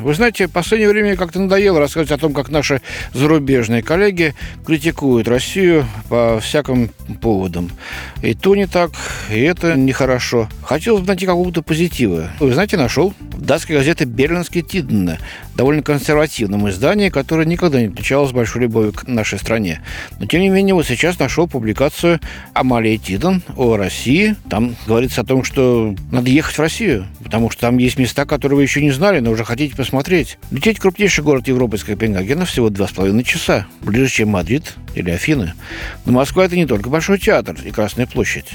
Вы 0.00 0.14
знаете, 0.14 0.46
в 0.46 0.52
последнее 0.52 0.88
время 0.88 1.16
как-то 1.16 1.40
надоело 1.40 1.78
рассказывать 1.78 2.12
о 2.12 2.18
том, 2.18 2.32
как 2.32 2.50
наши 2.50 2.80
зарубежные 3.12 3.82
коллеги 3.82 4.34
критикуют 4.64 5.28
Россию 5.28 5.86
по 6.08 6.40
всяким 6.40 6.90
поводам. 7.20 7.70
И 8.22 8.34
то 8.34 8.54
не 8.54 8.66
так, 8.66 8.90
и 9.30 9.40
это 9.40 9.74
нехорошо. 9.74 10.48
Хотелось 10.62 11.02
бы 11.02 11.08
найти 11.08 11.26
какого-то 11.26 11.62
позитива. 11.62 12.30
Вы 12.40 12.52
знаете, 12.52 12.76
нашел 12.76 13.14
датской 13.36 13.76
газеты 13.76 14.04
«Берлинский 14.04 14.62
Тиден», 14.62 15.16
довольно 15.56 15.82
консервативном 15.82 16.68
издании, 16.68 17.08
которое 17.08 17.46
никогда 17.46 17.80
не 17.80 17.86
отличалось 17.86 18.32
большой 18.32 18.62
любовью 18.62 18.92
к 18.92 19.06
нашей 19.06 19.38
стране. 19.38 19.82
Но, 20.20 20.26
тем 20.26 20.40
не 20.40 20.48
менее, 20.48 20.74
вот 20.74 20.86
сейчас 20.86 21.18
нашел 21.18 21.48
публикацию 21.48 22.20
Амалии 22.54 22.96
Тиден 22.96 23.42
о 23.56 23.76
России. 23.76 24.36
Там 24.48 24.76
говорится 24.86 25.22
о 25.22 25.24
том, 25.24 25.44
что 25.44 25.94
надо 26.12 26.30
ехать 26.30 26.56
в 26.56 26.60
Россию, 26.60 27.06
потому 27.28 27.50
что 27.50 27.60
там 27.60 27.76
есть 27.76 27.98
места, 27.98 28.24
которые 28.24 28.56
вы 28.56 28.62
еще 28.62 28.80
не 28.80 28.90
знали, 28.90 29.20
но 29.20 29.30
уже 29.30 29.44
хотите 29.44 29.76
посмотреть. 29.76 30.38
Лететь 30.50 30.78
в 30.78 30.80
крупнейший 30.80 31.22
город 31.22 31.46
Европы 31.46 31.76
из 31.76 31.84
Копенгагена 31.84 32.46
всего 32.46 32.70
два 32.70 32.88
с 32.88 32.92
половиной 32.92 33.22
часа, 33.22 33.66
ближе, 33.82 34.10
чем 34.10 34.30
Мадрид 34.30 34.74
или 34.94 35.10
Афины. 35.10 35.52
Но 36.06 36.12
Москва– 36.12 36.44
это 36.46 36.56
не 36.56 36.64
только 36.64 36.88
Большой 36.88 37.18
театр 37.18 37.54
и 37.62 37.70
Красная 37.70 38.06
площадь. 38.06 38.48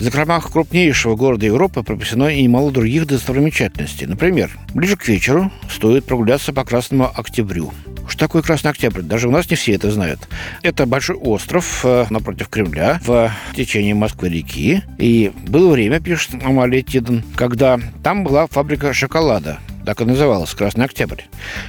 В 0.00 0.02
закромах 0.02 0.50
крупнейшего 0.50 1.14
города 1.14 1.46
Европы 1.46 1.84
прописано 1.84 2.34
и 2.34 2.42
немало 2.42 2.72
других 2.72 3.06
достопримечательностей. 3.06 4.08
Например, 4.08 4.50
ближе 4.74 4.96
к 4.96 5.06
вечеру 5.06 5.52
стоит 5.70 6.04
прогуляться 6.04 6.52
по 6.52 6.64
Красному 6.64 7.12
Октябрю. 7.14 7.72
Что 8.18 8.26
такое 8.26 8.42
Красный 8.42 8.72
Октябрь? 8.72 9.02
Даже 9.02 9.28
у 9.28 9.30
нас 9.30 9.48
не 9.48 9.54
все 9.54 9.74
это 9.74 9.92
знают. 9.92 10.28
Это 10.64 10.86
большой 10.86 11.14
остров 11.14 11.82
э, 11.84 12.06
напротив 12.10 12.48
Кремля 12.48 13.00
в 13.04 13.32
течении 13.54 13.92
Москвы-реки. 13.92 14.82
И 14.98 15.30
было 15.46 15.70
время, 15.70 16.00
пишет 16.00 16.30
Амалия 16.42 16.82
Тиден, 16.82 17.22
когда 17.36 17.78
там 18.02 18.24
была 18.24 18.48
фабрика 18.48 18.92
шоколада. 18.92 19.60
Так 19.86 20.00
и 20.00 20.04
называлась 20.04 20.52
Красный 20.52 20.86
Октябрь. 20.86 21.22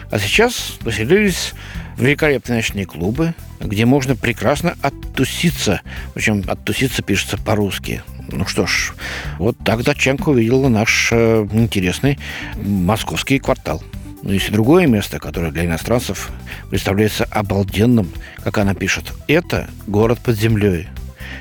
А 0.10 0.18
сейчас 0.18 0.56
поселились 0.84 1.54
великолепные 2.00 2.58
ночные 2.58 2.88
клубы, 2.88 3.36
где 3.60 3.86
можно 3.86 4.16
прекрасно 4.16 4.76
оттуситься. 4.82 5.82
Причем 6.16 6.44
оттуситься 6.48 7.04
пишется 7.04 7.38
по-русски. 7.38 8.02
Ну 8.32 8.48
что 8.48 8.66
ж, 8.66 8.96
вот 9.38 9.56
так 9.64 9.84
Датченко 9.84 10.30
увидела 10.30 10.68
наш 10.68 11.10
э, 11.12 11.48
интересный 11.54 12.18
московский 12.56 13.38
квартал. 13.38 13.84
Но 14.22 14.34
есть 14.34 14.50
и 14.50 14.52
другое 14.52 14.86
место, 14.88 15.20
которое 15.20 15.52
для 15.52 15.66
иностранцев 15.66 16.32
представляется 16.70 17.26
обалденным, 17.26 18.12
как 18.44 18.58
она 18.58 18.74
пишет. 18.74 19.14
Это 19.28 19.70
город 19.88 20.20
под 20.24 20.38
землей. 20.38 20.88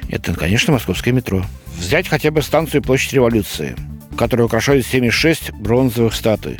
Это, 0.08 0.34
конечно, 0.34 0.72
московское 0.72 1.12
метро. 1.12 1.44
Взять 1.76 2.08
хотя 2.08 2.30
бы 2.30 2.42
станцию 2.42 2.82
Площадь 2.82 3.12
Революции– 3.12 3.76
которая 4.18 4.46
украшает 4.46 4.84
76 4.84 5.52
бронзовых 5.52 6.12
статуй, 6.12 6.58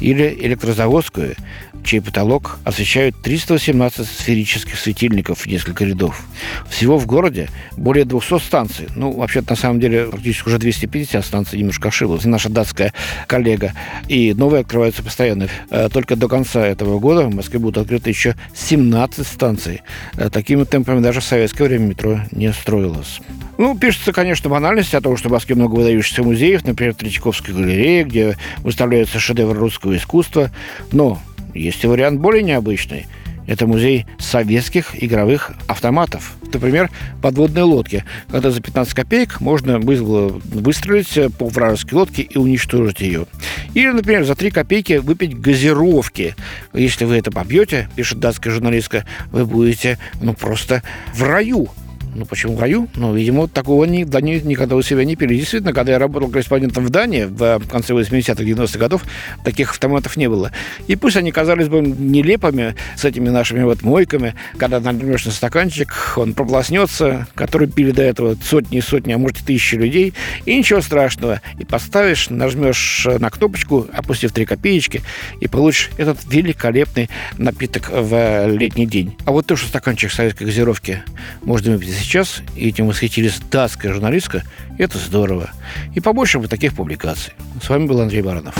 или 0.00 0.34
электрозаводскую, 0.40 1.34
чей 1.84 2.00
потолок 2.00 2.58
освещают 2.64 3.16
318 3.22 4.06
сферических 4.06 4.78
светильников 4.78 5.40
в 5.40 5.46
несколько 5.46 5.84
рядов. 5.84 6.22
Всего 6.68 6.98
в 6.98 7.06
городе 7.06 7.48
более 7.76 8.04
200 8.04 8.38
станций. 8.40 8.88
Ну, 8.96 9.12
вообще-то, 9.12 9.50
на 9.50 9.56
самом 9.56 9.80
деле, 9.80 10.06
практически 10.06 10.48
уже 10.48 10.58
250 10.58 11.24
станций 11.24 11.58
немножко 11.58 11.88
ошиблась. 11.88 12.24
Наша 12.24 12.48
датская 12.48 12.92
коллега. 13.26 13.72
И 14.08 14.34
новые 14.34 14.60
открываются 14.60 15.02
постоянно. 15.02 15.48
Э, 15.70 15.88
только 15.92 16.16
до 16.16 16.28
конца 16.28 16.66
этого 16.66 16.98
года 16.98 17.22
в 17.22 17.34
Москве 17.34 17.58
будут 17.58 17.78
открыты 17.78 18.10
еще 18.10 18.34
17 18.54 19.26
станций. 19.26 19.82
Э, 20.16 20.30
такими 20.30 20.64
темпами 20.64 21.00
даже 21.00 21.20
в 21.20 21.24
советское 21.24 21.64
время 21.64 21.86
метро 21.86 22.20
не 22.30 22.52
строилось. 22.52 23.20
Ну, 23.58 23.76
пишется, 23.76 24.12
конечно, 24.12 24.48
банальность 24.48 24.94
о 24.94 25.00
том, 25.00 25.16
что 25.16 25.28
в 25.28 25.32
Москве 25.32 25.54
много 25.54 25.74
выдающихся 25.74 26.22
музеев, 26.22 26.64
например, 26.64 26.94
Третьяковская 26.94 27.54
галерея, 27.54 28.04
где 28.04 28.36
выставляются 28.58 29.18
шедевры 29.18 29.58
русского 29.58 29.96
искусства. 29.96 30.50
Но 30.92 31.20
есть 31.54 31.84
и 31.84 31.86
вариант 31.86 32.20
более 32.20 32.42
необычный. 32.42 33.06
Это 33.46 33.66
музей 33.66 34.06
советских 34.18 35.02
игровых 35.02 35.52
автоматов. 35.66 36.36
Например, 36.52 36.88
подводные 37.20 37.64
лодки, 37.64 38.04
когда 38.30 38.50
за 38.50 38.60
15 38.60 38.94
копеек 38.94 39.40
можно 39.40 39.80
было 39.80 40.28
выстрелить 40.28 41.34
по 41.36 41.48
вражеской 41.48 41.98
лодке 41.98 42.22
и 42.22 42.38
уничтожить 42.38 43.00
ее. 43.00 43.26
Или, 43.74 43.88
например, 43.90 44.24
за 44.24 44.34
3 44.34 44.50
копейки 44.50 44.94
выпить 44.94 45.38
газировки. 45.38 46.36
Если 46.74 47.04
вы 47.04 47.16
это 47.16 47.30
побьете, 47.30 47.88
пишет 47.96 48.20
датская 48.20 48.52
журналистка, 48.52 49.04
вы 49.32 49.44
будете 49.46 49.98
ну, 50.20 50.34
просто 50.34 50.82
в 51.14 51.22
раю. 51.22 51.68
Ну, 52.14 52.24
почему 52.24 52.56
в 52.56 52.60
раю? 52.60 52.88
Ну, 52.96 53.14
видимо, 53.14 53.48
такого 53.48 53.84
ни, 53.84 54.04
Дании 54.04 54.40
никогда 54.40 54.76
у 54.76 54.82
себя 54.82 55.04
не 55.04 55.16
пили. 55.16 55.36
Действительно, 55.36 55.72
когда 55.72 55.92
я 55.92 55.98
работал 55.98 56.28
корреспондентом 56.28 56.84
в 56.84 56.90
Дании 56.90 57.24
в 57.24 57.60
конце 57.68 57.92
80-х, 57.94 58.42
90-х 58.42 58.78
годов, 58.78 59.04
таких 59.44 59.70
автоматов 59.70 60.16
не 60.16 60.28
было. 60.28 60.50
И 60.86 60.96
пусть 60.96 61.16
они 61.16 61.32
казались 61.32 61.68
бы 61.68 61.80
нелепыми 61.80 62.74
с 62.96 63.04
этими 63.04 63.28
нашими 63.28 63.62
вот 63.62 63.82
мойками, 63.82 64.34
когда 64.56 64.80
нальешь 64.80 65.24
на 65.24 65.30
стаканчик, 65.30 65.94
он 66.16 66.34
прополоснется, 66.34 67.28
который 67.34 67.68
пили 67.68 67.92
до 67.92 68.02
этого 68.02 68.36
сотни 68.42 68.78
и 68.78 68.80
сотни, 68.80 69.12
а 69.12 69.18
может 69.18 69.40
и 69.40 69.44
тысячи 69.44 69.76
людей, 69.76 70.12
и 70.46 70.56
ничего 70.56 70.80
страшного. 70.80 71.40
И 71.58 71.64
поставишь, 71.64 72.28
нажмешь 72.28 73.06
на 73.18 73.30
кнопочку, 73.30 73.86
опустив 73.92 74.32
три 74.32 74.46
копеечки, 74.46 75.02
и 75.40 75.46
получишь 75.46 75.90
этот 75.96 76.18
великолепный 76.30 77.08
напиток 77.38 77.90
в 77.90 78.46
летний 78.48 78.86
день. 78.86 79.16
А 79.24 79.32
вот 79.32 79.46
то, 79.46 79.56
что 79.56 79.68
стаканчик 79.68 80.10
советской 80.10 80.44
газировки 80.44 81.02
можно 81.42 81.72
выпить 81.72 81.99
сейчас, 82.00 82.42
и 82.56 82.68
этим 82.68 82.86
восхитились 82.86 83.40
датская 83.50 83.92
журналистка, 83.92 84.42
это 84.78 84.98
здорово. 84.98 85.50
И 85.94 86.00
побольше 86.00 86.38
бы 86.38 86.48
таких 86.48 86.74
публикаций. 86.74 87.34
С 87.62 87.68
вами 87.68 87.86
был 87.86 88.00
Андрей 88.00 88.22
Баранов. 88.22 88.54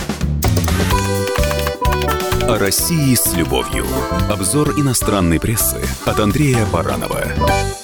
О 2.43 2.57
России 2.57 3.15
с 3.15 3.33
любовью. 3.33 3.85
Обзор 4.29 4.71
иностранной 4.79 5.39
прессы 5.39 5.77
от 6.05 6.19
Андрея 6.19 6.65
Баранова. 6.71 7.80